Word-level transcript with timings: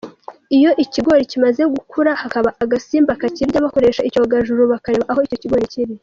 Iyo 0.57 0.71
ikigori 0.83 1.23
kimaze 1.31 1.61
gukura 1.75 2.11
hakaba 2.21 2.49
agasimba 2.63 3.19
kakirya 3.21 3.63
bakoresha 3.65 4.05
icyogajuru 4.09 4.61
bakareba 4.73 5.05
aho 5.11 5.19
icyo 5.27 5.37
kigori 5.43 5.67
kiri. 5.73 5.93